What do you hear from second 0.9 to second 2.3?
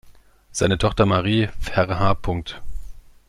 Marie, verh.